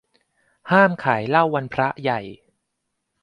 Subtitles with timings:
[0.71, 2.19] ห้ามขายเหล้าวันพระใหญ่